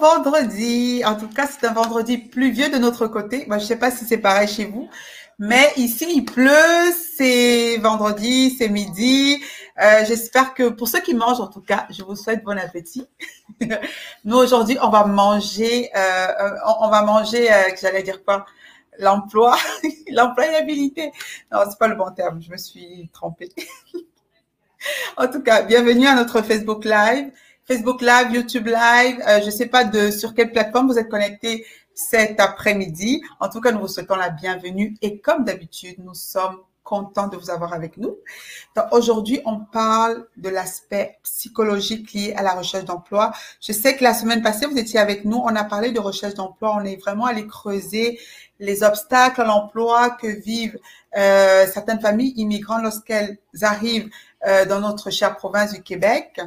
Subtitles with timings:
[0.00, 1.02] Vendredi.
[1.04, 3.44] En tout cas, c'est un vendredi pluvieux de notre côté.
[3.46, 4.88] Moi, je sais pas si c'est pareil chez vous,
[5.38, 6.90] mais ici, il pleut.
[7.16, 9.42] C'est vendredi, c'est midi.
[9.78, 13.06] Euh, J'espère que pour ceux qui mangent, en tout cas, je vous souhaite bon appétit.
[14.24, 15.90] Nous aujourd'hui, on va manger.
[15.94, 17.52] Euh, on, on, va manger.
[17.52, 18.46] Euh, J'allais dire quoi?
[18.98, 19.58] L'emploi,
[20.10, 21.12] l'employabilité.
[21.52, 22.40] Non, c'est pas le bon terme.
[22.40, 23.50] Je me suis trompée.
[25.18, 27.30] en tout cas, bienvenue à notre Facebook Live.
[27.70, 29.22] Facebook Live, YouTube Live.
[29.28, 33.22] Euh, je ne sais pas de sur quelle plateforme vous êtes connecté cet après-midi.
[33.38, 37.36] En tout cas, nous vous souhaitons la bienvenue et comme d'habitude, nous sommes contents de
[37.36, 38.16] vous avoir avec nous.
[38.90, 43.30] Aujourd'hui, on parle de l'aspect psychologique lié à la recherche d'emploi.
[43.60, 45.36] Je sais que la semaine passée, vous étiez avec nous.
[45.36, 46.74] On a parlé de recherche d'emploi.
[46.74, 48.18] On est vraiment allé creuser
[48.58, 50.76] les obstacles à l'emploi que vivent
[51.16, 54.10] euh, certaines familles immigrantes lorsqu'elles arrivent
[54.44, 56.40] euh, dans notre chère province du Québec.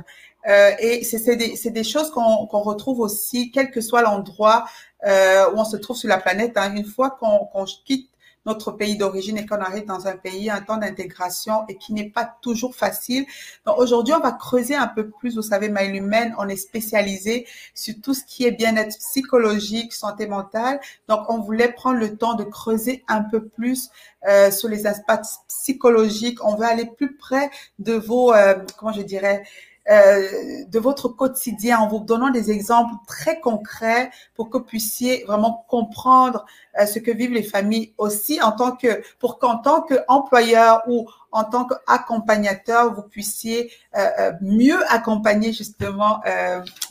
[0.48, 4.66] Euh, et c'est des, des, choses qu'on retrouve aussi, quel que soit l'endroit
[5.06, 6.58] euh, où on se trouve sur la planète.
[6.58, 6.76] Hein.
[6.76, 8.10] Une fois qu'on quitte
[8.46, 12.10] notre pays d'origine et qu'on arrive dans un pays, un temps d'intégration et qui n'est
[12.10, 13.26] pas toujours facile.
[13.66, 15.36] Donc aujourd'hui, on va creuser un peu plus.
[15.36, 20.80] Vous savez, Humaine, on est spécialisé sur tout ce qui est bien-être psychologique, santé mentale.
[21.08, 23.90] Donc on voulait prendre le temps de creuser un peu plus
[24.28, 26.44] euh, sur les aspects psychologiques.
[26.44, 29.44] On veut aller plus près de vos, euh, comment je dirais,
[29.90, 35.26] euh, de votre quotidien en vous donnant des exemples très concrets pour que vous puissiez
[35.28, 36.46] vraiment comprendre
[36.80, 41.10] euh, ce que vivent les familles aussi en tant que pour qu'en tant qu'employeur ou
[41.34, 46.22] en tant qu'accompagnateur, vous puissiez euh, mieux accompagner justement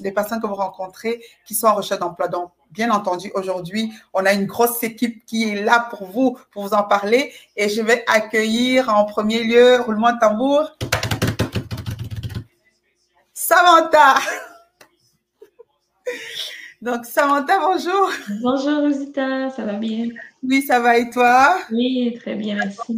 [0.01, 2.27] les personnes que vous rencontrez qui sont en recherche d'emploi.
[2.27, 6.67] Donc, bien entendu, aujourd'hui, on a une grosse équipe qui est là pour vous, pour
[6.67, 7.33] vous en parler.
[7.57, 10.73] Et je vais accueillir en premier lieu, roulement de tambour,
[13.45, 14.21] Samantha.
[16.81, 18.09] Donc, Samantha, bonjour.
[18.41, 20.11] Bonjour, Rosita, ça va bien?
[20.45, 21.59] Oui, ça va et toi?
[21.73, 22.97] Oui, très bien, merci.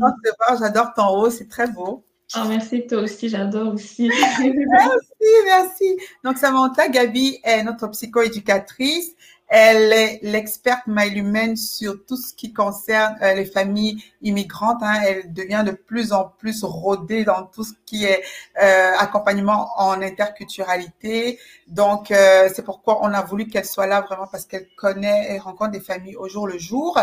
[0.60, 2.04] J'adore ton haut, c'est très beau.
[2.36, 4.10] Oh, merci, toi aussi, j'adore aussi.
[4.38, 5.96] merci, merci.
[6.22, 9.12] Donc, Samantha, Gabi est notre psychoéducatrice.
[9.56, 14.82] Elle est l'experte mail humaine sur tout ce qui concerne euh, les familles immigrantes.
[14.82, 15.00] Hein.
[15.06, 18.20] Elle devient de plus en plus rodée dans tout ce qui est
[18.60, 21.38] euh, accompagnement en interculturalité.
[21.68, 25.38] Donc, euh, c'est pourquoi on a voulu qu'elle soit là vraiment parce qu'elle connaît et
[25.38, 26.98] rencontre des familles au jour le jour.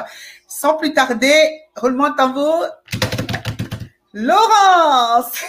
[0.45, 2.66] Sans plus tarder, roulement de tambour.
[4.12, 5.41] Laurence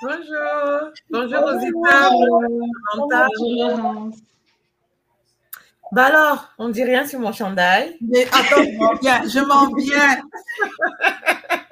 [0.00, 0.90] Bonjour.
[1.10, 2.10] Bonjour Rosita.
[2.96, 4.14] Bonjour Laurence.
[5.94, 7.96] Bah alors, on ne dit rien sur mon chandail.
[8.00, 9.22] Mais attends, je m'en viens.
[9.28, 10.16] Je m'en viens.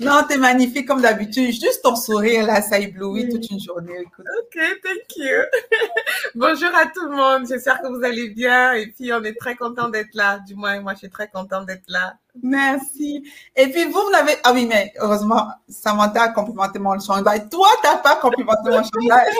[0.00, 1.52] non, t'es magnifique comme d'habitude.
[1.52, 4.04] Juste ton sourire, là, ça éblouit toute une journée.
[4.18, 5.42] Ok, thank you.
[6.34, 7.46] Bonjour à tout le monde.
[7.48, 8.72] J'espère que vous allez bien.
[8.74, 10.38] Et puis, on est très content d'être là.
[10.46, 12.14] Du moins, moi, je suis très contente d'être là.
[12.42, 13.24] Merci.
[13.56, 14.36] Et puis, vous, vous l'avez.
[14.44, 17.48] Ah oui, mais heureusement, Samantha a complimenté mon chandail.
[17.48, 19.32] Toi, tu n'as pas complimenté mon chandail.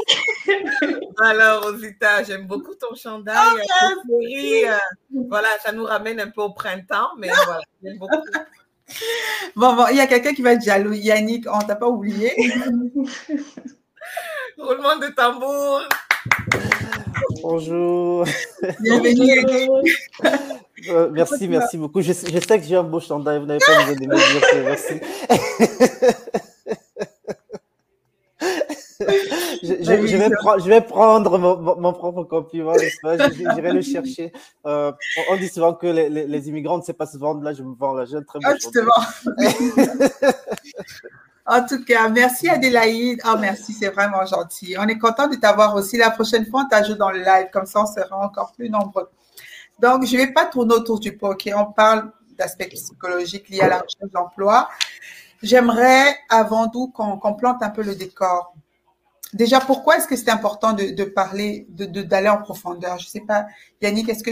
[1.18, 3.62] Alors, Rosita, j'aime beaucoup ton chandail.
[3.82, 4.20] Oh,
[5.28, 8.16] voilà, ça nous ramène un peu au printemps, mais voilà, j'aime beaucoup.
[9.56, 10.92] Bon, bon, il y a quelqu'un qui va être jaloux.
[10.92, 12.32] Yannick, on t'a pas oublié.
[14.58, 15.82] Roulement de tambour.
[17.42, 18.24] Bonjour.
[18.80, 19.46] Bienvenue.
[20.88, 22.00] Euh, merci, merci beaucoup.
[22.00, 24.40] Je, je, sais que j'ai un beau chandail, vous n'avez pas besoin de me dire
[24.48, 24.94] que merci.
[29.62, 33.16] je, je, vais je, vais prendre mon, mon propre compliment, n'est-ce pas?
[33.30, 34.32] J'irai le chercher.
[34.66, 34.90] Euh,
[35.30, 37.40] on dit souvent que les, les, les, immigrants ne savent pas se vendre.
[37.44, 38.06] Là, je me vends là.
[38.06, 39.22] J'ai un très beau ah,
[41.60, 43.20] En tout cas, merci Adélaïde.
[43.24, 44.74] Oh, merci, c'est vraiment gentil.
[44.76, 45.96] On est content de t'avoir aussi.
[45.96, 47.50] La prochaine fois, on t'ajoute dans le live.
[47.52, 49.08] Comme ça, on sera encore plus nombreux.
[49.78, 51.34] Donc, je ne vais pas tourner autour du pot.
[51.34, 51.48] OK?
[51.54, 54.68] On parle d'aspects psychologiques liés à la recherche d'emploi.
[55.40, 58.54] J'aimerais avant tout qu'on plante un peu le décor.
[59.34, 62.98] Déjà, pourquoi est-ce que c'est important de, de parler, d'aller de, d'aller en profondeur?
[62.98, 63.46] Je ne sais pas,
[63.82, 64.30] Yannick, est-ce que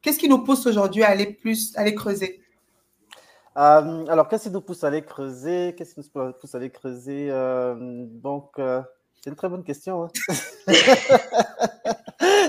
[0.00, 2.40] qu'est-ce qui nous pousse aujourd'hui à aller plus, à aller creuser?
[3.58, 5.74] Euh, Alors, qu'est-ce qui nous pousse à aller creuser?
[5.76, 7.28] Qu'est-ce qui nous pousse à aller creuser?
[7.30, 8.80] Euh, Donc, euh,
[9.22, 10.04] c'est une très bonne question.
[10.04, 10.10] Hein.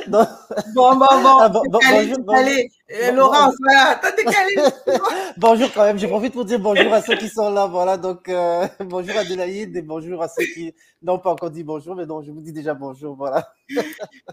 [0.08, 0.26] bon,
[0.74, 1.38] bon, bon.
[1.40, 2.72] Ah, bon, bon calé, bonjour, calé.
[2.92, 4.56] Euh, bon, Laurence, voilà, toi t'es calé.
[5.38, 7.68] bonjour quand même, j'ai envie de vous dire bonjour à ceux qui sont là.
[7.68, 10.74] Voilà, donc euh, bonjour Adélaïde et bonjour à ceux qui
[11.04, 13.16] n'ont pas encore dit bonjour, mais non, je vous dis déjà bonjour.
[13.16, 13.54] Voilà.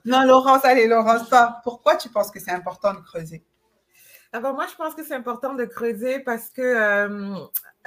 [0.07, 3.45] non, Laurence, allez, Laurence, toi, pourquoi tu penses que c'est important de creuser?
[4.33, 7.37] Alors moi, je pense que c'est important de creuser parce que euh,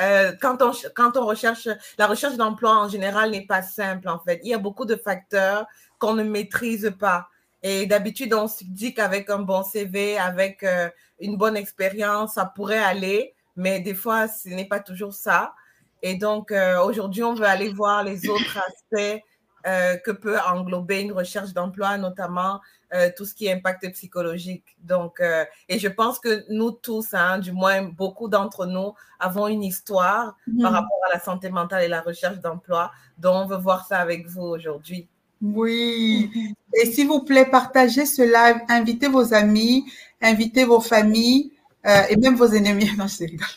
[0.02, 1.68] euh, quand, on, quand on recherche,
[1.98, 4.40] la recherche d'emploi en général n'est pas simple en fait.
[4.44, 5.66] Il y a beaucoup de facteurs
[6.00, 7.30] qu'on ne maîtrise pas.
[7.62, 12.46] Et d'habitude, on se dit qu'avec un bon CV, avec euh, une bonne expérience, ça
[12.46, 15.54] pourrait aller, mais des fois, ce n'est pas toujours ça.
[16.02, 16.54] Et donc,
[16.86, 19.24] aujourd'hui, on veut aller voir les autres aspects
[19.64, 22.60] que peut englober une recherche d'emploi, notamment
[22.94, 24.66] euh, tout ce qui est impact psychologique.
[24.84, 29.48] Donc, euh, et je pense que nous tous, hein, du moins beaucoup d'entre nous, avons
[29.48, 30.76] une histoire par Mhm.
[30.78, 32.92] rapport à la santé mentale et la recherche d'emploi.
[33.18, 35.08] Donc, on veut voir ça avec vous aujourd'hui.
[35.42, 36.30] Oui.
[36.74, 39.86] Et s'il vous plaît, partagez ce live, invitez vos amis,
[40.22, 41.52] invitez vos familles
[41.88, 42.90] euh, et même vos ennemis.
[42.98, 43.48] Non, je rigole.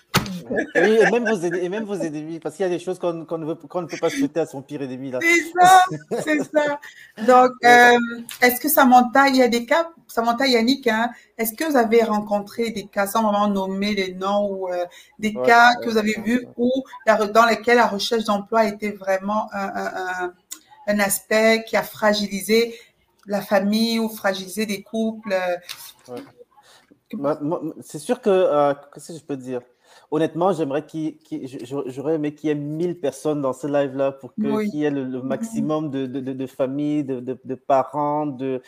[0.51, 3.25] Oui, et même vos, et même vos ennemis, parce qu'il y a des choses qu'on
[3.25, 5.11] qu'on ne, veut- qu'on ne peut pas souhaiter à son pire ennemi.
[5.11, 5.21] Là.
[5.23, 5.81] C'est ça,
[6.25, 6.81] c'est ça.
[7.27, 7.99] Donc, euh,
[8.43, 12.03] est-ce que Samantha, il y a des cas, Samantha, Yannick, hein, est-ce que vous avez
[12.03, 14.85] rencontré des cas, sans vraiment nommer les noms, ou euh,
[15.19, 16.71] des Ouais, cas ouais, que vous avez ouais, vus où,
[17.35, 20.33] dans lesquels la recherche d'emploi était vraiment un, un-
[20.87, 22.75] un- aspect qui a fragilisé
[23.27, 25.33] la famille ou fragilisé des couples?
[25.33, 25.57] euh,
[27.15, 29.63] moi, C'est sûr que, euh, qu'est-ce que je peux dire?
[30.11, 31.17] Honnêtement, j'aimerais qu'il,
[31.87, 34.71] j'aurais aimé qu'il y ait 1000 personnes dans ce live-là pour Oui.
[34.71, 38.61] qu'il y ait le, le maximum de, de, de- de familles, de, parents, de,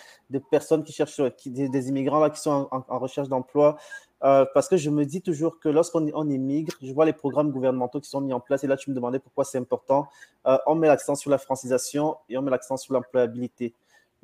[0.51, 3.77] personnes qui cherchent, qui- des, des immigrants là, qui sont en, recherche d'emploi.
[4.25, 7.53] Euh, parce que je me dis toujours que lorsqu'on on immigre, je vois les programmes
[7.53, 10.09] gouvernementaux qui sont mis en place, et là tu me demandais pourquoi c'est important.
[10.47, 13.75] Euh, on met l'accent sur la francisation et on met l'accent sur l'employabilité.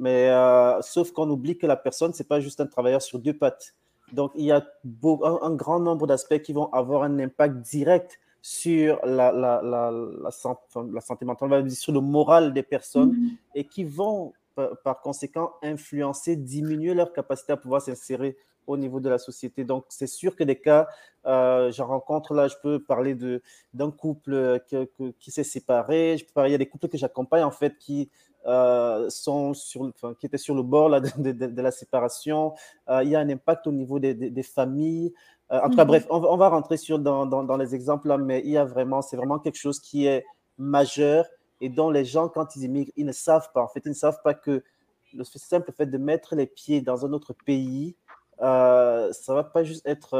[0.00, 3.34] Mais euh, sauf qu'on oublie que la personne, c'est pas juste un travailleur sur deux
[3.34, 3.74] pattes.
[4.14, 8.18] Donc, il y a un, un grand nombre d'aspects qui vont avoir un impact direct
[8.40, 10.30] sur la, la, la, la,
[11.00, 13.30] santé mentale, sur le moral des personnes Mhm.
[13.54, 14.32] et qui vont,
[14.84, 19.64] par, conséquent, influencer, diminuer leur capacité à pouvoir s'insérer au niveau de la société.
[19.64, 20.86] Donc, c'est sûr que des cas,
[21.26, 23.14] euh, j'en rencontre là, je peux parler
[23.74, 26.88] d'un couple que- que- qui s'est séparé, je peux parler, il y a des couples
[26.88, 28.10] que j'accompagne en fait qui
[28.46, 32.54] euh, sont sur, enfin, qui étaient sur le bord là, de, de- la séparation.
[32.88, 35.12] Euh, il y a un impact au niveau des, des- des familles.
[35.52, 35.88] Euh, en tout cas, Mhm.
[35.88, 38.50] bref, on, va- on va rentrer sur, dans, dans- dans les exemples là, mais il
[38.50, 40.24] y a vraiment, c'est vraiment quelque chose qui est
[40.58, 41.26] majeur
[41.60, 43.62] et dont les gens, quand ils immigrent, ils ne savent pas.
[43.62, 44.62] En fait, ils ne savent pas que
[45.14, 47.94] le simple fait de mettre les pieds dans un autre pays,
[48.38, 50.18] ça ne va pas juste être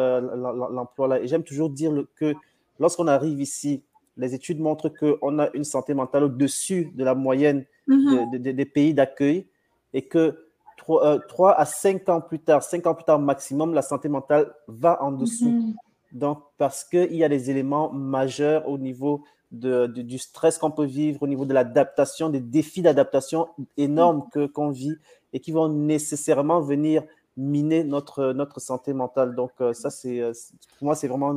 [0.71, 1.21] l'emploi là.
[1.21, 2.35] Et j'aime toujours dire le- que
[2.79, 3.83] lorsqu'on arrive ici,
[4.17, 8.31] les études montrent qu'on a une santé mentale au-dessus de la moyenne Mhm.
[8.33, 9.47] de- de- des pays d'accueil
[9.93, 10.47] et que
[10.77, 15.03] 3, à 5 ans plus tard, 5 ans plus tard maximum, la santé mentale va
[15.03, 15.49] en dessous.
[15.51, 15.75] Mhm.
[16.13, 20.71] Donc, parce qu'il y a des éléments majeurs au niveau de, de- du stress qu'on
[20.71, 24.97] peut vivre, au niveau de l'adaptation, des défis d'adaptation énormes que, qu'on vit
[25.33, 27.03] et qui vont nécessairement venir
[27.37, 29.35] miner notre, notre santé mentale.
[29.35, 31.31] Donc, euh, ça, c'est, euh, c'est- pour moi, c'est vraiment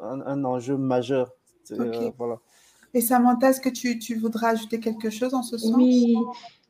[0.00, 1.30] un, un enjeu majeur.
[1.72, 2.14] Euh, Ok.
[2.18, 2.38] voilà.
[2.92, 5.72] Et Samantha, est-ce que tu, tu voudrais ajouter quelque chose en ce sens?
[5.76, 6.16] Oui,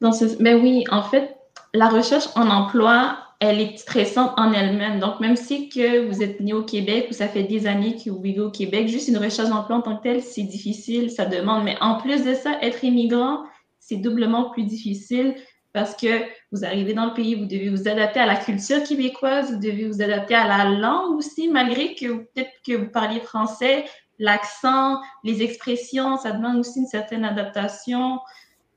[0.00, 0.24] dans ce...
[0.42, 1.36] ben oui, en fait,
[1.72, 5.00] la recherche en emploi, elle est stressante en elle-même.
[5.00, 8.10] Donc, même si que vous êtes né au Québec ou ça fait des années que
[8.10, 11.24] vous vivez au Québec, juste une recherche d'emploi en tant que telle, c'est difficile, ça
[11.24, 11.64] demande.
[11.64, 13.44] Mais en plus de ça, être immigrant,
[13.78, 15.34] c'est doublement plus difficile
[15.72, 19.52] parce que vous arrivez dans le pays, vous devez vous adapter à la culture québécoise,
[19.52, 23.84] vous devez vous adapter à la langue aussi, malgré que peut-être que vous parliez français,
[24.20, 28.20] l'accent, les expressions, ça demande aussi une certaine adaptation.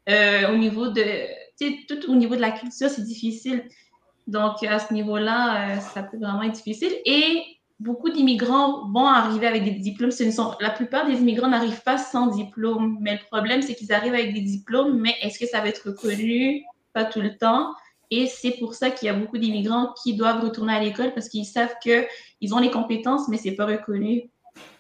[0.10, 1.04] Euh, au niveau de,
[1.88, 3.64] tout au niveau de la culture, c'est difficile.
[4.26, 6.94] Donc, à ce niveau-là, euh, ça peut vraiment être difficile.
[7.06, 7.44] Et
[7.80, 10.12] beaucoup d'immigrants vont arriver avec des diplômes.
[10.12, 10.24] Ce
[10.64, 12.98] la plupart des immigrants n'arrivent pas sans diplôme.
[13.02, 15.90] Mais le problème, c'est qu'ils arrivent avec des diplômes, mais est-ce que ça va être
[15.90, 16.64] reconnu?
[16.94, 17.74] Pas tout le temps.
[18.12, 21.28] Et c'est pour ça qu'il y a beaucoup d'immigrants qui doivent retourner à l'école parce
[21.28, 24.30] qu'ils savent qu'ils ont les compétences, mais c'est pas reconnu.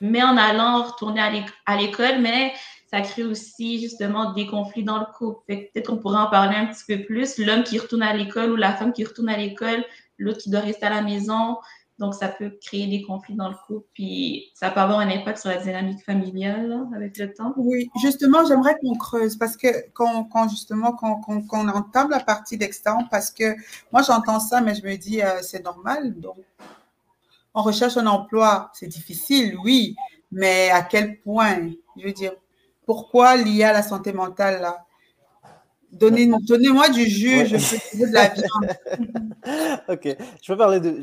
[0.01, 1.21] Mais en allant retourner
[1.65, 2.53] à l'école, mais
[2.93, 5.41] ça crée aussi justement des conflits dans le couple.
[5.47, 7.39] Peut-être qu'on pourrait en parler un petit peu plus.
[7.39, 9.83] L'homme qui retourne à l'école ou la femme qui retourne à l'école,
[10.19, 11.57] l'autre qui doit rester à la maison.
[11.99, 15.37] Donc, ça peut créer des conflits dans le couple, puis ça peut avoir un impact
[15.37, 17.53] sur la dynamique familiale avec le temps.
[17.55, 22.57] Oui, justement, j'aimerais qu'on creuse parce que quand, justement qu'on qu qu entame la partie
[22.57, 23.55] d'externe, parce que
[23.91, 26.19] moi j'entends ça, mais je me dis euh, c'est normal.
[26.19, 26.37] Donc,
[27.53, 29.95] on recherche un emploi, c'est difficile, oui,
[30.31, 31.69] mais à quel point?
[31.97, 32.33] Je veux dire,
[32.85, 34.85] pourquoi lié à la santé mentale là?
[35.93, 37.45] Donnez-moi donnez du jus, ouais.
[37.45, 39.81] je peux de la viande.
[39.87, 41.01] ok, je peux parler de.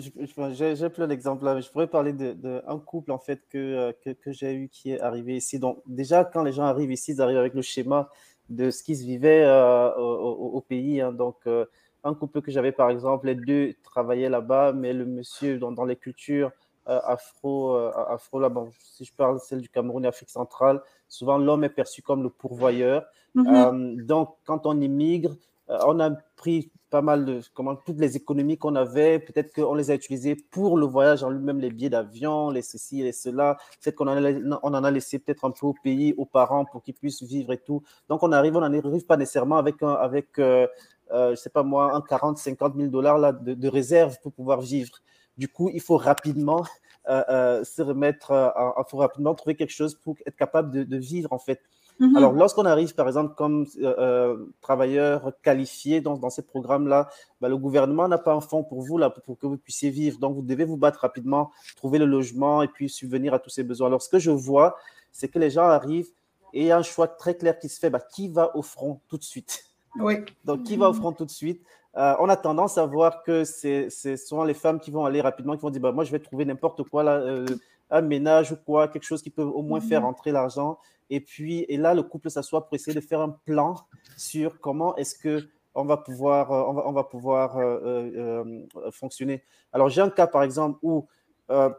[0.74, 3.94] J'ai plein d'exemples là, mais je pourrais parler d'un de, de couple en fait que,
[4.04, 5.60] que, que j'ai eu qui est arrivé ici.
[5.60, 8.08] Donc, déjà, quand les gens arrivent ici, ils arrivent avec le schéma
[8.48, 11.00] de ce qui se vivait euh, au, au, au, pays.
[11.00, 11.12] Hein.
[11.12, 11.66] Donc, euh,
[12.04, 15.84] un couple que j'avais, par exemple, les deux travaillaient là-bas, mais le monsieur, dans, dans
[15.84, 16.50] les cultures
[16.88, 20.80] euh, afro, euh, afro là, bon, si je parle celle du Cameroun et Afrique centrale,
[21.08, 23.04] souvent l'homme est perçu comme le pourvoyeur.
[23.34, 24.04] Mhm.
[24.06, 25.36] donc, quand on immigre,
[25.68, 29.92] on a pris pas mal de comment toutes les économies qu'on avait, peut-être qu'on les
[29.92, 33.56] a utilisées pour le voyage en lui-même, les billets d'avion, les ceci, les cela.
[33.80, 36.64] Peut-être qu'on en, a- on en a laissé peut-être un peu au pays, aux parents
[36.64, 37.84] pour qu'ils puissent vivre et tout.
[38.08, 40.66] Donc on arrive, on n'en arrive pas nécessairement avec un, avec, euh, euh,
[41.12, 44.60] je sais pas moi, un 40, 50 000 dollars là de, de réserve pour pouvoir
[44.60, 44.92] vivre.
[45.36, 46.64] Du coup, il faut rapidement
[47.08, 50.84] euh, euh, se remettre, euh, il faut rapidement trouver quelque chose pour être capable de,
[50.84, 51.60] de vivre en fait.
[51.98, 52.16] Mhm.
[52.16, 57.48] Alors, lorsqu'on arrive, par exemple, comme euh, euh, travailleur qualifié dans, dans ces programmes-là, bah,
[57.48, 60.18] le gouvernement n'a pas un fonds pour vous, là, pour, pour que vous puissiez vivre.
[60.18, 63.64] Donc, vous devez vous battre rapidement, trouver le logement et puis subvenir à tous ces
[63.64, 63.88] besoins.
[63.88, 64.76] Alors, ce que je vois,
[65.12, 66.10] c'est que les gens arrivent
[66.54, 67.90] et il y a un choix très clair qui se fait.
[67.90, 69.69] Bah, qui va au front tout de suite?
[69.98, 70.16] Oui.
[70.44, 71.62] donc, qui va au front tout de suite?
[71.96, 75.56] Euh, On a tendance à voir que c'est souvent les femmes qui vont aller rapidement,
[75.56, 77.44] qui vont dire bah, Moi, je vais trouver n'importe quoi, là, euh,
[77.90, 80.78] un ménage ou quoi, quelque chose qui peut au moins faire entrer l'argent.
[81.10, 83.74] Et puis, et là, le couple s'assoit pour essayer de faire un plan
[84.16, 88.62] sur comment est-ce que on va pouvoir, euh, on va, on va pouvoir euh, euh,
[88.76, 89.42] euh, fonctionner.
[89.72, 91.06] Alors, j'ai un cas, par exemple, où
[91.50, 91.70] euh,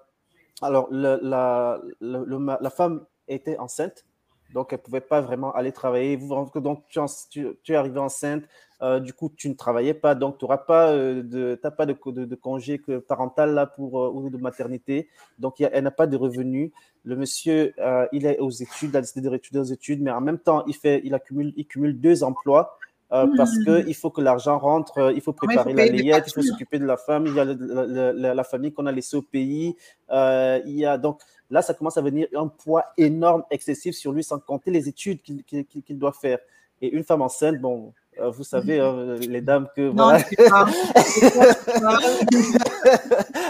[0.62, 4.06] alors, le- la, le- le ma- la femme était enceinte,
[4.54, 6.18] donc elle ne pouvait pas vraiment aller travailler.
[6.18, 8.44] Donc, tu, en- tu- tu es arrivé enceinte,
[8.82, 11.94] euh, du coup, tu ne travaillais pas, donc tu n'auras pas, euh, de, pas de,
[11.94, 15.08] co- de, de congé parental là pour, euh, ou de maternité,
[15.40, 16.72] donc il y a- elle n'a pas de revenus.
[17.04, 17.74] Le monsieur,
[18.12, 20.64] il est aux études, il a décidé de réétudier aux études, mais en même temps,
[20.68, 22.78] il, fait, il, accumule, il cumule deux emplois.
[23.14, 26.80] euh, Parce qu'il faut que l'argent rentre, il faut préparer la layette, il faut s'occuper
[26.80, 29.22] de la femme, il y a le- la, la- la famille qu'on a laissée au
[29.22, 29.76] pays.
[30.12, 31.20] il y a donc
[31.52, 35.22] là, ça commence à venir un poids énorme, excessif sur lui, sans compter les études
[35.22, 36.40] qu'il doit faire.
[36.82, 40.24] Et une femme enceinte, bon, euh, vous savez, hein, les dames, que Non, voilà.
[40.50, 40.66] pas.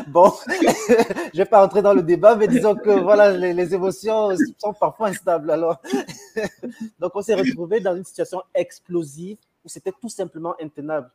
[0.08, 0.32] Bon,
[1.34, 4.74] je vais pas rentrer dans le débat, mais disons que voilà, les, les émotions sont
[4.74, 5.50] parfois instables.
[5.52, 5.82] Alors,
[7.00, 11.10] donc on s'est retrouvé dans une situation explosive où c'était tout simplement intenable.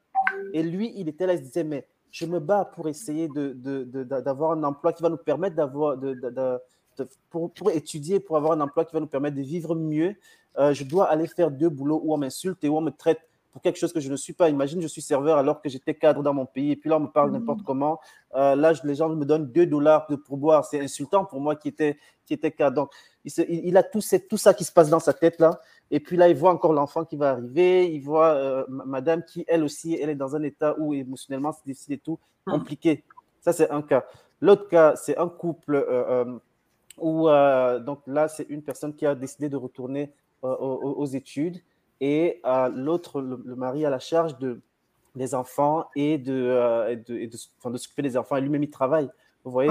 [0.52, 3.52] Et lui, il était là, il se disait, mais je me bats pour essayer de,
[3.52, 6.14] de- de- de- d'avoir un emploi qui va nous permettre d'avoir, de-
[7.30, 10.14] pour, pour étudier, pour avoir un emploi qui va nous permettre de vivre mieux.
[10.58, 13.20] Euh, je dois aller faire deux boulots où on m'insulte et où on me traite
[13.52, 14.48] pour quelque chose que je ne suis pas.
[14.50, 17.00] Imagine, je suis serveur alors que j'étais cadre dans mon pays et puis là, on
[17.00, 17.98] me parle n'importe comment.
[18.34, 20.64] Euh, là, les gens me donnent 2 dollars de pourboire.
[20.66, 22.76] C'est insultant pour moi qui était, qui était cadre.
[22.76, 22.90] Donc,
[23.24, 25.58] il, se- il- il a tout, tout ça qui se passe dans sa tête là.
[25.90, 27.90] Et puis là, il voit encore l'enfant qui va arriver.
[27.94, 31.52] Il voit euh, ma- madame qui, elle aussi, elle est dans un état où émotionnellement,
[31.52, 33.04] c'est difficile et tout, compliqué.
[33.40, 34.04] Ça, c'est un cas.
[34.42, 36.38] L'autre cas, c'est un couple euh,
[36.98, 40.12] où, euh, donc là, c'est une personne qui a décidé de retourner
[40.44, 41.60] euh, aux, aux études
[42.00, 44.60] et euh, l'autre, le, le mari, a la charge de,
[45.14, 48.36] des enfants et de, et de, et de, enfin, de s'occuper des enfants.
[48.36, 49.08] Et lui-même, il travaille.
[49.44, 49.70] Vous voyez.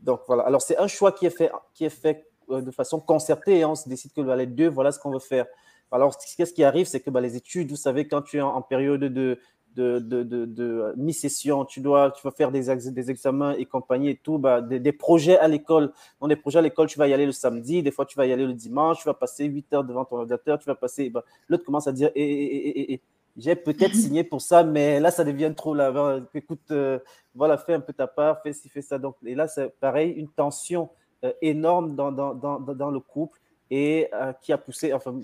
[0.00, 0.44] Donc voilà.
[0.44, 3.74] Alors, c'est un choix qui est fait, qui est fait de façon concertée et on
[3.74, 5.46] se décide que bah, les deux, voilà ce qu'on veut faire.
[5.92, 8.54] Alors, qu'est-ce qui arrive C'est que bah, les études, vous savez, quand tu es en,
[8.54, 9.38] en période de,
[9.76, 13.64] de, de, de, de mi-session, tu dois, tu vas faire des, ex- des examens et
[13.66, 15.92] compagnie et tout, bah, des, des projets à l'école.
[16.20, 18.26] Dans des projets à l'école, tu vas y aller le samedi, des fois tu vas
[18.26, 21.10] y aller le dimanche, tu vas passer 8 heures devant ton ordinateur, tu vas passer.
[21.10, 23.00] bah, L'autre commence à dire, eh, eh, eh,
[23.36, 25.74] j'ai peut-être signé pour ça, mais là, ça devient trop.
[25.74, 26.20] Là.
[26.34, 26.98] Écoute, euh,
[27.34, 28.98] voilà, fais un peu ta part, fais ci, fais ça.
[28.98, 30.90] Donc, et là, c'est pareil, une tension
[31.24, 33.39] euh, énorme dans, dans, dans dans le couple
[33.70, 35.18] et euh, qui a poussé, enfin,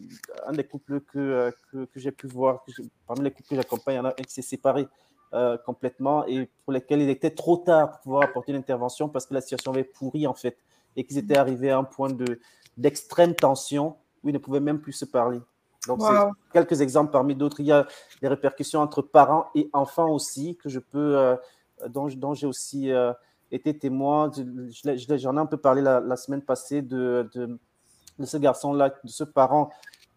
[0.47, 2.71] un des couples que, euh, que, que j'ai pu voir, que
[3.07, 4.87] parmi les couples que j'accompagne, il y en a un qui s'est séparé
[5.35, 9.27] euh, complètement et pour lesquels il était trop tard pour pouvoir apporter une intervention parce
[9.27, 10.57] que la situation avait pourri en fait
[10.95, 12.39] et qu'ils étaient arrivés à un point de,
[12.77, 15.41] d'extrême tension où ils ne pouvaient même plus se parler.
[15.89, 16.09] Donc, Wow.
[16.09, 17.61] c'est quelques exemples parmi d'autres.
[17.61, 17.87] Il y a
[18.23, 21.37] des répercussions entre parents et enfants aussi que je peux,
[21.89, 22.91] dont, dont j'ai aussi
[23.53, 24.31] été témoin.
[24.35, 27.59] J'en ai un peu parlé la, la semaine passée de, de,
[28.19, 29.71] de ce garçon-là, de ce parent,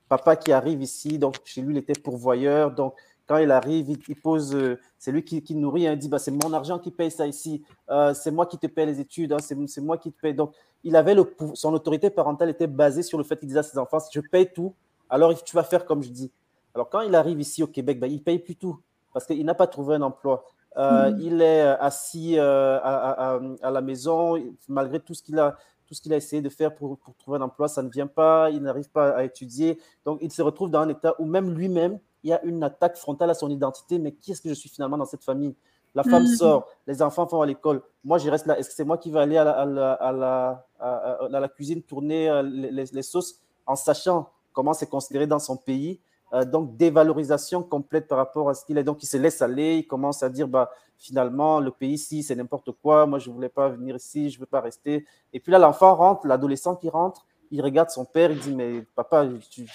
[0.07, 1.17] papa qui arrive ici.
[1.19, 2.71] Donc, chez lui, il était pourvoyeur.
[2.71, 2.93] Donc,
[3.27, 6.17] quand il arrive, il, pose, euh, c'est lui qui, qui nourrit, hein, il dit bah,
[6.17, 9.33] c'est mon argent qui paye ça ici, Euh, c'est moi qui te paye les études,
[9.33, 10.33] hein, c'est moi qui te paye.
[10.33, 10.51] Donc,
[10.83, 13.77] il avait le, son autorité parentale était basée sur le fait qu'il disait à ses
[13.77, 14.73] enfants je paye tout,
[15.09, 16.31] alors tu vas faire comme je dis.
[16.73, 18.79] Alors, quand il arrive ici au Québec, bah, il ne paye plus tout
[19.13, 20.43] parce qu'il n'a pas trouvé un emploi.
[20.77, 21.17] Euh, Mhm.
[21.21, 24.37] Il est assis à, à- à- à la maison,
[24.67, 25.57] malgré tout ce qu'il a,
[25.89, 28.05] tout ce qu'il a essayé de faire pour, pour trouver un emploi, ça ne vient
[28.05, 29.79] pas, il n'arrive pas à étudier.
[30.05, 32.95] Donc, il se retrouve dans un état où même lui-même, il y a une attaque
[32.95, 33.97] frontale à son identité.
[33.97, 35.55] Mais qui est-ce que je suis finalement dans cette famille?
[35.95, 36.35] La femme Mhm.
[36.35, 37.81] sort, les enfants vont à l'école.
[38.03, 38.59] Moi, je reste là.
[38.59, 41.25] Est-ce que c'est moi qui vais aller à la, à la, à la- à- à-
[41.35, 45.39] à la cuisine tourner euh, les, les- les sauces en sachant comment c'est considéré dans
[45.39, 45.99] son pays?
[46.33, 48.83] Euh, donc dévalorisation complète par rapport à ce qu'il est.
[48.83, 52.35] Donc il se laisse aller, il commence à dire bah, finalement le pays ici c'est
[52.35, 55.05] n'importe quoi, moi je ne voulais pas venir ici, je ne veux pas rester.
[55.33, 58.81] Et puis là l'enfant rentre, l'adolescent qui rentre, il regarde son père, il dit mais
[58.95, 59.67] papa, tu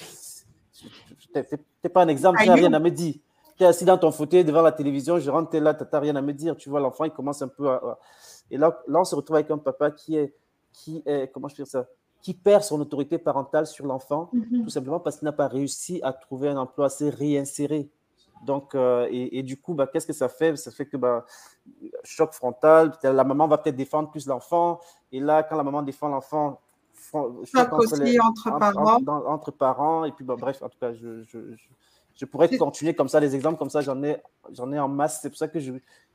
[1.34, 3.14] n'es pas un exemple, tu n'as rien à me dire.
[3.56, 6.16] Tu es assis dans ton fauteuil devant la télévision, je rentre, là, tu n'as rien
[6.16, 6.56] à me dire.
[6.56, 7.98] Tu vois, l'enfant, il commence un peu à.
[8.50, 10.34] Et là, là, on se retrouve avec un papa qui est,
[10.72, 11.86] qui est comment je peux dire ça?
[12.24, 14.64] Qui perd son autorité parentale sur l'enfant, mhm.
[14.64, 17.90] tout simplement parce qu'il n'a pas réussi à trouver un emploi, assez réinséré.
[18.46, 20.56] Donc, euh, et, du coup, bah, qu'est-ce que ça fait?
[20.56, 21.26] Ça fait que bah,
[22.02, 24.80] choc frontal, la maman va peut-être défendre plus l'enfant,
[25.12, 26.60] et là, quand la maman défend l'enfant,
[27.12, 27.84] choc entre,
[28.22, 29.00] entre, parents.
[29.26, 31.38] Entre, parents, et puis bah, bref, en tout cas, je, je,
[32.14, 34.16] je, pourrais continuer comme ça, les exemples comme ça, j'en ai,
[34.50, 35.20] j'en ai en masse.
[35.20, 35.58] C'est pour ça que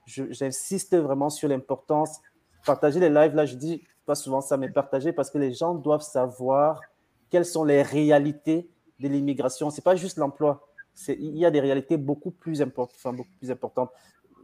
[0.07, 2.19] j'insiste vraiment sur l'importance.
[2.65, 5.75] Partager les lives, là, je dis, pas souvent ça, mais partager parce que les gens
[5.75, 6.81] doivent savoir
[7.29, 8.67] quelles sont les réalités
[8.99, 9.69] de l'immigration.
[9.69, 10.67] C'est pas juste l'emploi.
[11.07, 13.91] Il y a des réalités beaucoup plus, importantes, enfin, beaucoup plus importantes.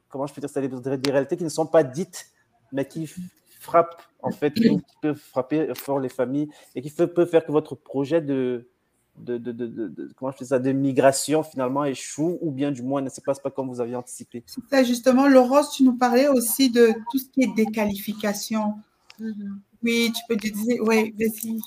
[0.08, 0.62] Comment je peux dire ça?
[0.62, 2.28] Des, réalités qui ne sont pas dites,
[2.72, 3.12] mais qui
[3.60, 7.74] frappent, en fait, qui peuvent frapper fort les familles et qui peuvent faire que votre
[7.74, 8.70] projet de,
[9.18, 13.10] de, de, comment je fais ça, de migration finalement échoue ou bien du moins ne
[13.10, 14.44] se passe pas comme vous aviez anticipé.
[14.46, 15.28] C'est justement.
[15.28, 18.76] Laurence, tu nous parlais aussi de tout ce qui est déqualification.
[19.20, 19.62] Mhm.
[19.84, 21.60] Oui, tu peux dire, oui, vas-y.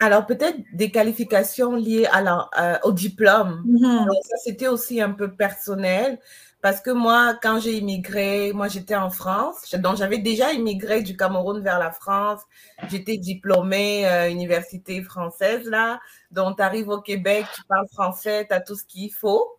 [0.00, 3.62] Alors, peut-être des qualifications liées à la, euh, au diplôme.
[3.64, 4.08] Mhm.
[4.24, 6.18] ça, c'était aussi un peu personnel
[6.60, 9.74] parce que moi, quand j'ai immigré, moi, j'étais en France.
[9.74, 12.40] Donc, j'avais déjà immigré du Cameroun vers la France.
[12.88, 16.00] J'étais diplômée euh, université française, là.
[16.30, 19.58] Donc, tu arrives au Québec, tu parles français, tu as tout ce qu'il faut.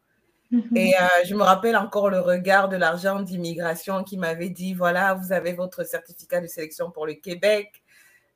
[0.53, 0.77] Mhm.
[0.77, 5.15] Et euh, je me rappelle encore le regard de l'argent d'immigration qui m'avait dit, voilà,
[5.15, 7.81] vous avez votre certificat de sélection pour le Québec.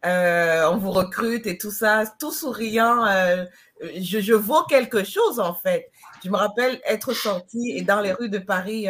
[0.04, 3.06] Euh, on vous recrute et tout ça, tout souriant.
[3.06, 3.46] Euh,
[4.00, 5.91] je, je vaux quelque chose en fait.
[6.26, 8.88] Je me rappelle être sortie et dans les rues de Paris,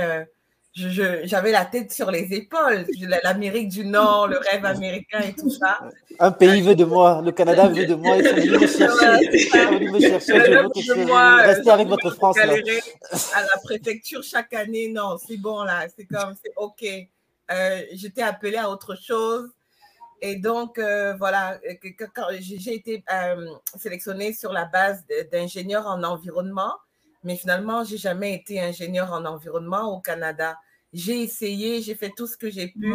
[0.77, 2.85] j'avais la tête sur les épaules.
[3.23, 5.79] L'Amérique du Nord, le rêve américain et tout ça.
[6.19, 9.91] Un pays veut de moi, le Canada veut de moi, ils sont venus me chercher.
[9.91, 12.37] Me chercher, je veux je rester avec votre France.
[12.37, 12.43] Là.
[12.43, 16.85] À la préfecture chaque année, non, c'est bon là, c'est comme, c'est OK.
[17.51, 19.49] Euh, J'étais appelée à autre chose.
[20.21, 21.59] Et donc, euh, voilà,
[22.39, 26.73] j'ai été euh, sélectionnée sur la base d'ingénieur en environnement,
[27.23, 30.57] mais finalement, j'ai jamais été ingénieur en environnement au Canada.
[30.93, 32.93] J'ai essayé, j'ai fait tout ce que j'ai pu,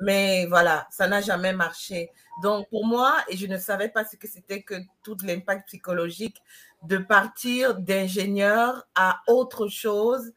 [0.00, 2.10] mais voilà, ça n'a jamais marché.
[2.42, 6.40] Donc, pour moi, et je ne savais pas ce que c'était que tout l'impact psychologique
[6.84, 10.32] de partir d'ingénieur à autre chose,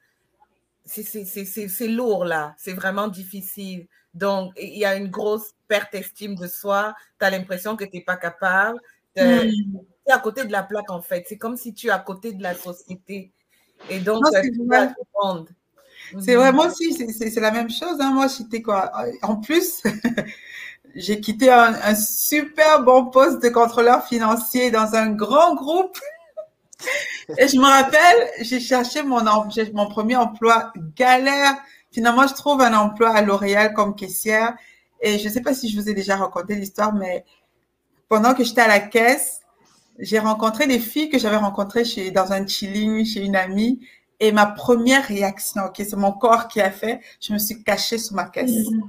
[0.84, 3.88] c'est lourd là, c'est vraiment difficile.
[4.14, 7.98] Donc, il y a une grosse perte d'estime de soi, tu as l'impression que tu
[7.98, 8.80] n'es pas capable.
[9.16, 9.80] Tu es, mm.
[10.10, 12.44] à côté de la plaque en fait, c'est comme si tu es à côté de
[12.44, 13.32] la société.
[13.90, 14.68] Et donc, tu
[16.20, 17.98] c'est vraiment aussi, c'est la même chose.
[18.00, 18.12] Hein.
[18.12, 19.82] Moi, j'étais quoi En plus,
[20.96, 25.98] j'ai quitté un, super bon poste de contrôleur financier dans un grand groupe.
[27.38, 29.24] Et je me rappelle, j'ai cherché mon,
[29.74, 31.56] mon premier emploi galère.
[31.92, 34.56] Finalement, je trouve un emploi à L'Oréal comme caissière.
[35.02, 37.26] Et je ne sais pas si je vous ai déjà raconté l'histoire, mais
[38.08, 39.42] pendant que j'étais à la caisse,
[40.00, 43.80] j'ai rencontré des filles que j'avais rencontrées chez, dans un chilling chez une amie.
[44.24, 47.98] Et ma première réaction, ok, c'est mon corps qui a fait, je me suis cachée
[47.98, 48.52] sous ma caisse.
[48.52, 48.84] Mm.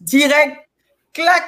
[0.00, 0.56] Direct,
[1.12, 1.42] clac.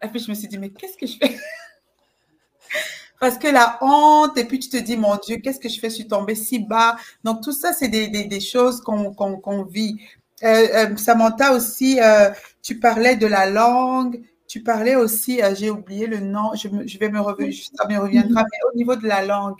[0.00, 1.36] Et puis je me suis dit, mais qu'est-ce que je fais?
[3.20, 5.90] Parce que la honte, et puis tu te dis, mon Dieu, qu'est-ce que je fais?
[5.90, 6.96] Je suis tombée si bas.
[7.24, 9.98] Donc tout ça, c'est des, des, des, choses qu'on vit.
[10.44, 12.30] Euh, euh, Samantha aussi, euh,
[12.62, 17.08] tu parlais de la langue, tu parlais aussi, j'ai oublié le nom, je, je vais
[17.08, 19.56] me revenir, ça me reviendra, mais au niveau de la langue,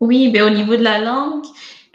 [0.00, 1.44] oui, ben, au niveau de la langue,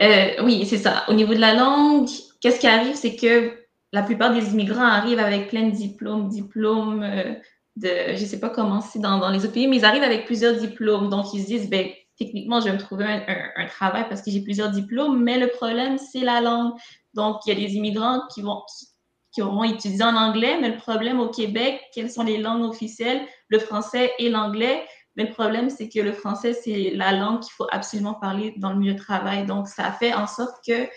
[0.02, 1.04] euh, oui, c'est ça.
[1.08, 2.08] Au niveau de la langue,
[2.40, 3.52] qu'est-ce qui arrive, c'est que
[3.92, 7.34] la plupart des immigrants arrivent avec plein de diplômes, diplômes euh,
[7.76, 10.02] de, je ne sais pas comment c'est dans, dans, les autres pays, mais ils arrivent
[10.02, 11.08] avec plusieurs diplômes.
[11.08, 13.22] Donc, ils se disent, ben, techniquement, je vais me trouver un,
[13.56, 16.72] un, travail parce que j'ai plusieurs diplômes, mais le problème, c'est la langue.
[17.14, 18.86] Donc, il y a des immigrants qui vont, qui,
[19.32, 23.22] qui auront étudié en anglais, mais le problème au Québec, quelles sont les langues officielles?
[23.48, 24.84] Le français et l'anglais.
[25.16, 28.72] Mais le problème, c'est que le français, c'est la langue qu'il faut absolument parler dans
[28.72, 29.44] le milieu de travail.
[29.44, 30.88] Donc, ça fait en sorte que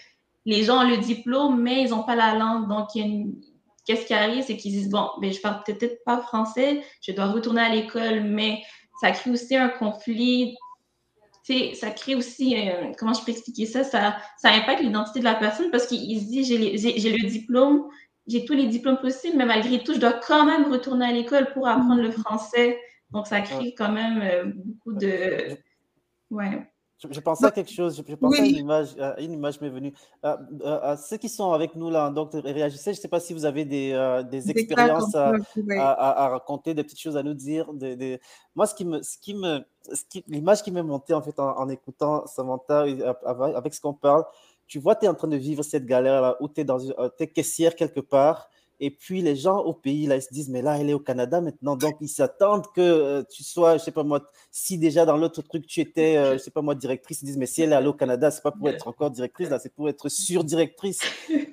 [0.45, 2.67] les gens ont le diplôme, mais ils n'ont pas la langue.
[2.67, 2.89] Donc,
[3.86, 4.43] qu'est-ce qui arrive?
[4.43, 8.23] C'est qu'ils disent, bon, ben, je parle peut-être pas français, je dois retourner à l'école,
[8.23, 8.62] mais
[9.02, 10.56] ça crée aussi un conflit.
[11.73, 13.84] ça crée aussi, euh, comment je peux expliquer ça?
[13.84, 17.84] Ça, ça impacte l'identité de la personne parce qu'il se dit, j'ai le diplôme,
[18.28, 21.52] j'ai tous les diplômes possibles, mais malgré tout, je dois quand même retourner à l'école
[21.54, 22.80] pour apprendre le français.
[23.13, 25.56] Donc, ça crée quand même euh, beaucoup de.
[26.32, 26.67] Ouais.
[27.12, 29.93] Je, pensais à quelque chose, je, pensais à une image, une image m'est venue.
[30.23, 33.43] Euh, ceux qui sont avec nous là, donc réagissez, je ne sais pas si vous
[33.43, 35.34] avez des, euh, des expériences à,
[35.78, 37.73] à, raconter, des petites choses à nous dire.
[37.73, 38.21] Des,
[38.56, 39.65] Moi, ce qui me, ce qui me,
[40.28, 42.86] l'image qui m'est montée en fait en, écoutant Samantha
[43.56, 44.23] avec ce qu'on parle,
[44.65, 46.80] tu vois, tu es en train de vivre cette galère là où tu es, dans,
[47.19, 48.49] es caissière quelque part
[48.85, 50.99] et puis les gens au pays, là, ils se disent, mais là, elle est au
[50.99, 55.05] Canada maintenant, donc ils s'attendent que euh, tu sois, je sais pas moi, si déjà
[55.05, 57.61] dans l'autre truc, tu étais, euh, je sais pas moi, directrice, ils disent, mais si
[57.61, 60.09] elle est allée au Canada, c'est pas pour être encore directrice, là, c'est pour être
[60.09, 60.99] sur-directrice.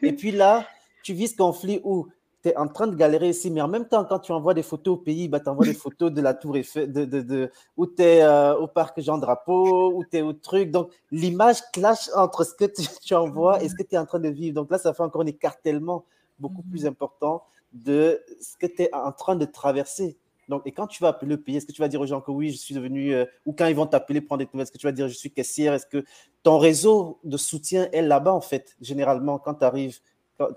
[0.03, 0.67] Et puis là,
[1.05, 2.09] tu vis ce conflit où
[2.43, 4.65] tu es en train de galérer ici, mais en même temps, quand tu envoies des
[4.65, 7.53] photos au pays, bah, tu envoies des photos de la tour Eiffel, de, de, de
[7.77, 10.73] où tu es euh, au parc Jean Drapeau, où tu es au truc.
[10.73, 14.07] Donc, l'image clash entre ce que tu, tu envoies et ce que tu es en
[14.07, 14.57] train de vivre.
[14.57, 16.05] Donc là, ça fait encore un écartèlement
[16.41, 20.19] beaucoup plus important de ce que tu es en train de traverser.
[20.49, 22.21] Donc, et quand tu vas appeler le pays, est-ce que tu vas dire aux gens
[22.21, 24.73] que oui, je suis devenu, euh, ou quand ils vont t'appeler prendre des nouvelles, est-ce
[24.73, 25.75] que tu vas dire je suis caissière?
[25.75, 26.05] Est-ce que
[26.43, 30.01] ton réseau de soutien est là-bas, en fait, généralement, quand tu arrives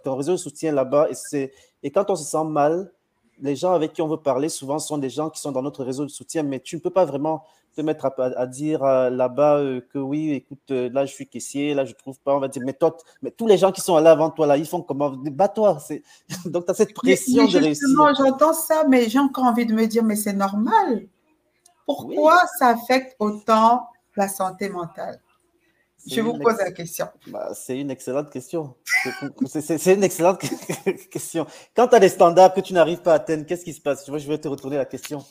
[0.04, 1.10] Ton réseau de soutien est là-bas.
[1.34, 1.52] Et,
[1.84, 2.92] et quand on se sent mal,
[3.44, 5.84] les gens avec qui on veut parler, souvent, sont des gens qui sont dans notre
[5.84, 7.44] réseau de soutien, mais tu ne peux pas vraiment
[7.76, 11.74] te mettre à, dire euh, là-bas euh, que oui, écoute, euh, là je suis caissier,
[11.74, 13.98] là je trouve pas, on va dire, mais toi, mais tous les gens qui sont
[13.98, 15.10] là avant toi, là, ils font comment?
[15.10, 15.80] Bats-toi.
[16.46, 17.88] Donc tu as cette pression de réussir.
[18.16, 21.08] J'entends ça, mais j'ai encore envie de me dire, mais c'est normal.
[21.86, 25.20] Pourquoi ça affecte autant la santé mentale?
[26.06, 27.08] Je vous pose la question.
[27.28, 28.76] Bah, c'est une excellente question.
[29.46, 30.42] C'est une excellente
[31.12, 31.46] question.
[31.76, 34.06] Quand tu as des standards que tu n'arrives pas à atteindre, qu'est-ce qui se passe?
[34.06, 35.24] Je vais te retourner la question.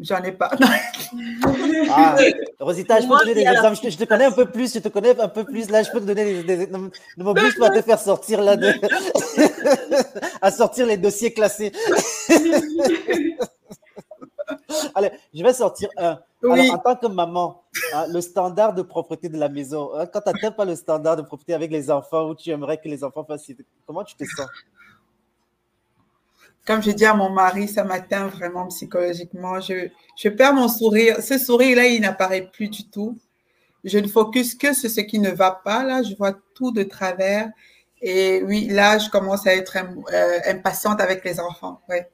[0.00, 0.50] J'en ai pas.
[1.90, 2.16] ah,
[2.60, 3.76] Rosita, je peux te donner des exemples.
[3.82, 5.70] Je te, connais un peu plus, je te connais un peu plus.
[5.70, 6.56] Là, je peux te donner des.
[6.56, 8.72] des ne m'oblige pas à te faire sortir là, de,
[10.40, 11.72] à sortir les dossiers classés.
[14.94, 16.18] Allez, je vais sortir un.
[16.42, 20.20] Alors, en tant que maman, hein, le standard de propreté de la maison, hein, quand
[20.20, 23.02] tu n'atteins pas le standard de propreté avec les enfants, où tu aimerais que les
[23.02, 23.50] enfants fassent,
[23.86, 24.48] comment tu te sens?
[26.64, 29.58] Comme je dis à mon mari, ça m'atteint vraiment psychologiquement.
[29.58, 31.22] Je, je perds mon sourire.
[31.22, 33.18] Ce sourire-là, il n'apparaît plus du tout.
[33.84, 35.82] Je ne focus que sur ce qui ne va pas.
[35.82, 37.50] Là, je vois tout de travers.
[38.02, 41.80] Et oui, là, je commence à être euh, impatiente avec les enfants.
[41.88, 42.08] Ouais.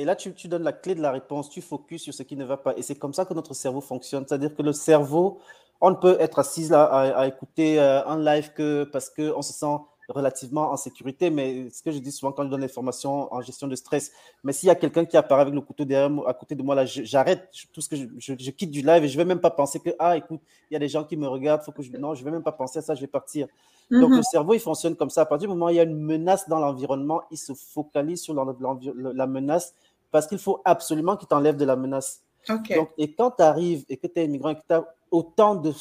[0.00, 1.50] Et là, tu, tu, donnes la clé de la réponse.
[1.50, 2.72] Tu focuses sur ce qui ne va pas.
[2.78, 4.24] Et c'est comme ça que notre cerveau fonctionne.
[4.26, 5.40] C'est-à-dire que le cerveau,
[5.82, 9.52] on ne peut être assis là à, écouter euh, en live que parce qu'on se
[9.52, 9.76] sent
[10.08, 11.28] relativement en sécurité.
[11.28, 14.10] Mais ce que je dis souvent quand je donne des formations en gestion de stress,
[14.42, 16.62] mais s'il y a quelqu'un qui apparaît avec le couteau derrière moi, à côté de
[16.62, 18.06] moi, là, j'arrête tout ce que je,
[18.38, 20.76] je, quitte du live et je vais même pas penser que, ah, écoute, il y
[20.76, 21.92] a des gens qui me regardent, faut que je.
[21.92, 23.46] Non, je vais même pas penser à ça, je vais partir.
[23.90, 24.22] Donc, le mhm.
[24.22, 25.22] cerveau, il fonctionne comme ça.
[25.22, 28.22] À partir du moment où il y a une menace dans l'environnement, il se focalise
[28.22, 29.74] sur la menace
[30.10, 32.22] parce qu'il faut absolument qu'il t'enlève de la menace.
[32.48, 35.54] Donc, et quand tu arrives et que tu es immigrant et que tu as autant
[35.54, 35.72] de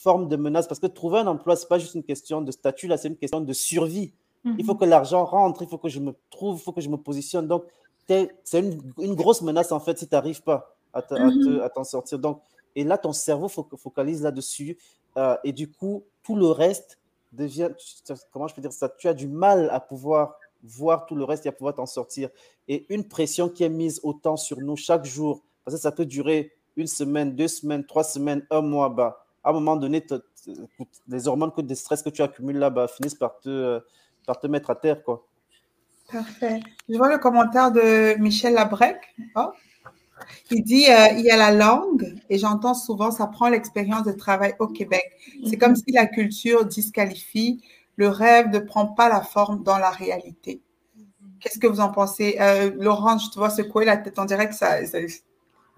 [0.00, 2.50] formes de menaces, parce que trouver un emploi, ce n'est pas juste une question de
[2.50, 4.12] statut, là, c'est une question de survie.
[4.58, 4.78] Il faut mhm.
[4.78, 7.48] que l'argent rentre, il faut que je me trouve, il faut que je me positionne.
[7.48, 7.64] Donc,
[8.06, 11.60] c'est une, une, grosse menace, en fait, si tu n'arrives pas mhm.
[11.62, 12.18] à t'en sortir.
[12.18, 12.40] Donc,
[12.76, 14.78] et là, ton cerveau focalise là-dessus.
[15.16, 16.98] Euh, et du coup, tout le reste
[17.32, 17.70] devient,
[18.30, 20.34] comment je peux dire ça, tu as du mal à pouvoir
[20.66, 22.28] voir tout le reste et à pouvoir t'en sortir.
[22.68, 26.06] Et une pression qui est mise autant sur nous chaque jour, parce que ça peut
[26.06, 30.04] durer une semaine, deux semaines, trois semaines, un mois, bah, à un moment donné,
[31.08, 33.80] les hormones de stress que tu accumules là bas finissent par te,
[34.26, 35.02] par te mettre à terre.
[35.02, 35.26] Quoi.
[36.10, 36.60] Parfait.
[36.88, 38.96] Je vois le commentaire de Michel Labrec.
[39.34, 39.50] Oh.
[40.50, 44.12] Il dit euh, il y a la langue et j'entends souvent ça prend l'expérience de
[44.12, 45.04] travail au Québec.
[45.48, 47.62] C'est comme si la culture disqualifie.
[47.96, 50.62] Le rêve ne prend pas la forme dans la réalité.
[51.40, 52.36] Qu'est-ce que vous en pensez?
[52.40, 54.18] Euh, Laurent, je te vois secouer la tête.
[54.18, 54.80] On dirait que ça,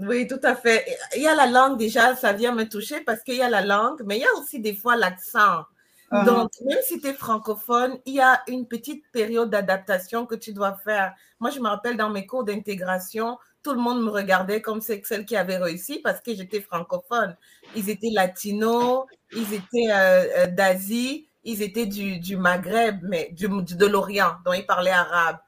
[0.01, 0.87] oui, tout à fait.
[1.17, 3.63] Il y a la langue déjà, ça vient me toucher parce qu'il y a la
[3.63, 5.65] langue, mais il y a aussi des fois l'accent.
[6.13, 6.25] Uh-huh.
[6.25, 10.53] Donc, même si tu es francophone, il y a une petite période d'adaptation que tu
[10.53, 11.15] dois faire.
[11.41, 15.03] Moi, je me rappelle dans mes cours d'intégration, tout le monde me regardait comme celle
[15.27, 17.37] qui avait réussi parce que j'étais francophone.
[17.75, 23.49] Ils étaient latinos, ils étaient euh, euh, d'Asie, ils étaient du, du Maghreb, mais du,
[23.49, 25.39] de l'Orient, dont ils parlaient arabe.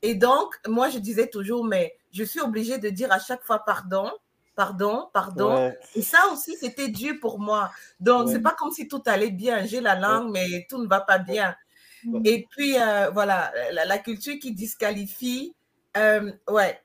[0.00, 3.58] Et donc, moi, je disais toujours, mais je suis obligée de dire à chaque fois
[3.58, 4.10] pardon,
[4.56, 5.70] pardon, pardon.
[5.94, 7.70] Et ça aussi, c'était dur pour moi.
[8.00, 9.66] Donc, c'est pas comme si tout allait bien.
[9.66, 11.54] J'ai la langue, mais tout ne va pas bien.
[12.24, 15.54] Et puis, euh, voilà, la, culture qui disqualifie.
[15.98, 16.80] Euh, ouais.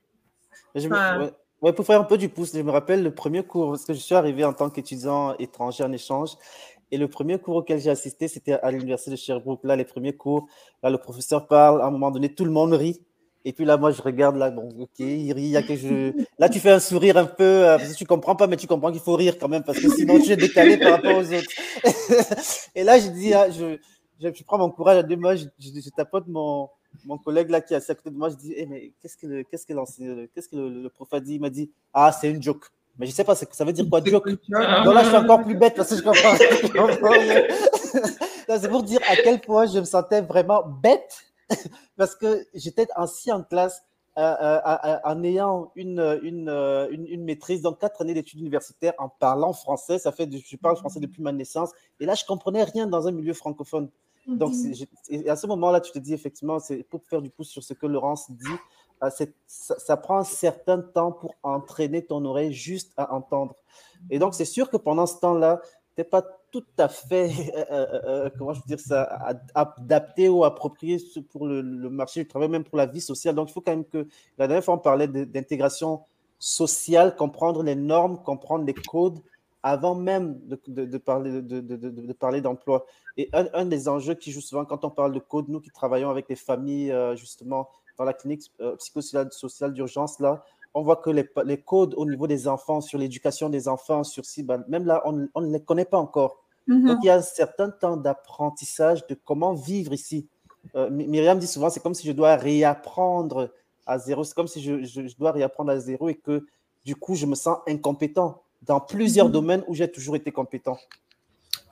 [0.76, 1.74] ouais.
[1.74, 4.00] pour faire un peu du pouce, je me rappelle le premier cours, parce que je
[4.00, 6.32] suis arrivé en tant qu'étudiant étranger en échange.
[6.96, 9.66] Et le premier cours auquel j'ai assisté, c'était à l'université de Sherbrooke.
[9.66, 10.48] Là, les premiers cours,
[10.82, 13.02] là, le professeur parle, à un moment donné, tout le monde rit.
[13.44, 15.76] Et puis là, moi, je regarde là, bon, ok, il rit, il y a que
[15.76, 16.14] je.
[16.40, 18.66] Là, tu fais un sourire un peu, euh, parce que tu comprends pas, mais tu
[18.66, 21.34] comprends qu'il faut rire quand même, parce que sinon, tu es décalé par rapport aux
[21.34, 21.50] autres.
[22.76, 26.70] et là, je dis, ah, je, prends mon courage à deux mains, je, tapote mon,
[27.04, 29.18] mon collègue là qui est assis à côté de moi, je dis, eh, mais qu'est-ce
[29.18, 31.36] que, le, qu'est-ce que, qu'est-ce que le, prof a dit?
[31.36, 32.72] Il m'a dit, ah, c'est une joke.
[32.98, 35.56] Mais je sais pas, ça veut dire quoi, joke Donc là, je suis encore plus
[35.56, 36.36] bête parce que je comprends.
[38.60, 41.26] c'est pour dire à quel point je me sentais vraiment bête
[41.98, 43.84] parce que j'étais ainsi en classe
[44.18, 46.48] euh, euh, en ayant une, une,
[46.90, 50.00] une, une, maîtrise, donc quatre années d'études universitaires en parlant français.
[50.00, 51.72] Ça fait, je parle français depuis ma naissance.
[52.00, 53.90] Et là, je comprenais rien dans un milieu francophone.
[54.28, 54.54] Donc,
[55.28, 57.86] à ce moment-là, tu te dis effectivement, c'est pour faire du pouce sur ce que
[57.86, 63.14] Laurence dit, euh, ça, ça, prend un certain temps pour entraîner ton oreille juste à
[63.14, 63.56] entendre.
[64.10, 65.62] Et donc, c'est sûr que pendant ce temps-là,
[65.96, 66.24] tu n'es pas
[66.56, 69.04] tout à fait, euh, euh, euh, comment je veux dire ça,
[69.54, 73.36] adapté ou approprié pour le, marché du travail, même pour la vie sociale.
[73.36, 76.04] Donc, il faut quand même que, la dernière fois, on parlait d'intégration
[76.40, 79.20] sociale, comprendre les normes, comprendre les codes
[79.64, 82.86] avant même de, parler, de, parler d'emploi.
[83.18, 86.12] Et un, des enjeux qui joue souvent quand on parle de code, nous qui travaillons
[86.12, 90.44] avec les familles, justement, dans la clinique psychosociale d'urgence, là,
[90.76, 94.44] on voit que les, codes au niveau des enfants, sur l'éducation des enfants, sur si,
[94.44, 96.44] ben, même là, on ne les connaît pas encore.
[96.68, 96.88] Mhm.
[96.88, 100.28] Donc, il y a un certain temps d'apprentissage de comment vivre ici.
[100.76, 103.54] Euh, Myriam dit souvent, c'est comme si je dois réapprendre
[103.86, 104.24] à zéro.
[104.24, 106.46] C'est comme si je, dois réapprendre à zéro et que
[106.84, 109.34] du coup, je me sens incompétent dans plusieurs mhm.
[109.34, 110.78] domaines où j'ai toujours été compétent.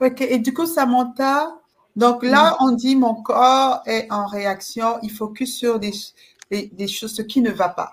[0.00, 1.60] Ok, et du coup, Samantha,
[1.96, 2.56] donc là, mhm.
[2.60, 5.92] on dit mon corps est en réaction, il focus sur des,
[6.50, 7.92] des, choses, ce qui ne va pas.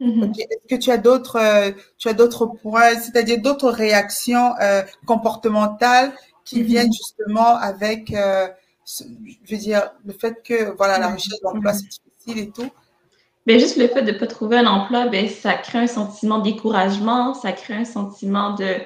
[0.00, 6.12] Est-ce que tu as d'autres, euh, tu as d'autres points, c'est-à-dire d'autres réactions euh, comportementales
[6.44, 6.66] qui mhm.
[6.66, 8.48] viennent justement avec, euh,
[8.86, 9.04] je
[9.50, 12.70] veux dire, le fait que voilà, la recherche d'emploi, c'est difficile et tout.
[13.46, 16.38] Mais juste le fait de ne pas trouver un emploi, ben, ça crée un sentiment
[16.38, 18.76] de découragement, ça crée un sentiment de,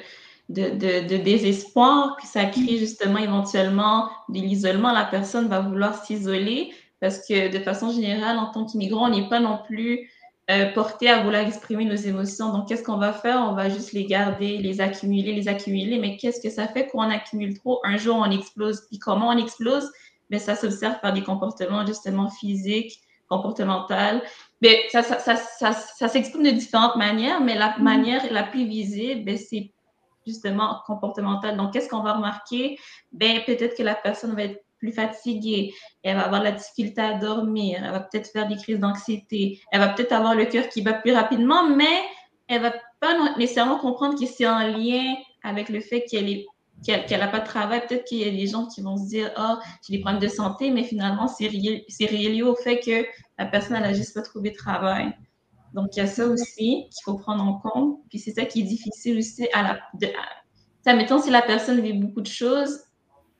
[0.52, 4.92] de, de, désespoir, puis ça crée justement éventuellement de l'isolement.
[4.92, 9.28] La personne va vouloir s'isoler parce que de façon générale, en tant qu'immigrant, on n'est
[9.28, 10.08] pas non plus
[10.50, 12.52] euh, porté à vouloir exprimer nos émotions.
[12.52, 13.38] Donc, qu'est-ce qu'on va faire?
[13.48, 15.98] On va juste les garder, les accumuler, les accumuler.
[15.98, 17.80] Mais qu'est-ce que ça fait quand on accumule trop?
[17.84, 18.82] Un jour, on explose.
[18.88, 19.90] Puis comment on explose?
[20.30, 23.94] Mais ben, ça s'observe par des comportements justement physiques, comportementaux.
[24.60, 27.82] Mais ben, ça, ça, ça, ça, s'exprime de différentes manières, mais la mm-hmm.
[27.82, 29.70] manière la plus visible, ben, c'est
[30.26, 31.56] justement comportemental.
[31.56, 32.78] Donc, qu'est-ce qu'on va remarquer?
[33.12, 37.14] Ben, peut-être que la personne va être plus fatiguée, elle va avoir la difficulté à
[37.14, 40.82] dormir, elle va peut-être faire des crises d'anxiété, elle va peut-être avoir le cœur qui
[40.82, 42.02] bat plus rapidement, mais
[42.48, 46.46] elle va pas nécessairement comprendre que c'est en lien avec le fait qu'elle est
[46.84, 47.86] qu'elle n'a pas de travail.
[47.86, 49.54] Peut-être qu'il y a des gens qui vont se dire oh,
[49.86, 53.06] j'ai des problèmes de santé, mais finalement, c'est lié au fait que
[53.38, 55.12] la personne n'a juste pas trouvé de travail.
[55.74, 58.00] Donc, il y a ça aussi qu'il faut prendre en compte.
[58.08, 59.80] Puis c'est ça qui est difficile aussi à la.
[59.94, 60.12] De,
[60.84, 62.80] ça, mettons, si la personne vit beaucoup de choses,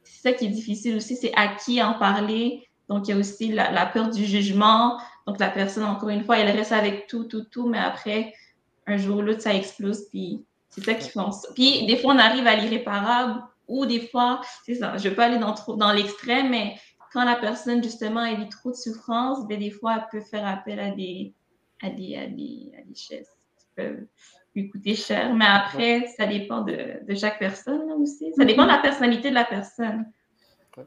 [0.05, 2.67] c'est ça qui est difficile aussi, c'est à qui en parler.
[2.89, 4.99] Donc, il y a aussi la, peur du jugement.
[5.27, 8.33] Donc, la personne, encore une fois, elle reste avec tout, tout, tout, mais après,
[8.87, 10.09] un jour ou l'autre, ça explose.
[10.11, 11.21] Puis, c'est ça qui fait
[11.55, 15.17] Puis, des fois, on arrive à l'irréparable ou des fois, c'est ça, je ne veux
[15.17, 16.77] pas aller dans, dans l'extrême, mais
[17.13, 20.47] quand la personne, justement, elle vit trop de souffrance, ben, des fois, elle peut faire
[20.47, 21.35] appel à des,
[21.83, 24.07] à des, à des, à des chaises qui peuvent
[24.55, 25.35] lui coûter cher.
[25.35, 28.33] Mais après, ça dépend de, de chaque personne aussi.
[28.37, 30.07] Ça dépend de la personnalité de la personne.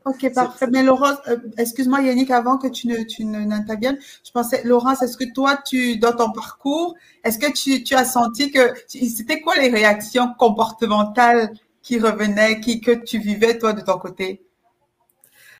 [0.06, 0.66] Ok, parfait.
[0.72, 5.16] Mais Laurence, euh, excuse-moi Yannick, avant que tu ne tu n'interviennes, je pensais, Laurence, est-ce
[5.16, 9.56] que toi, tu dans ton parcours, est-ce que tu, tu as senti que c'était quoi
[9.58, 11.52] les réactions comportementales
[11.84, 14.45] qui revenaient, qui que tu vivais toi de ton côté?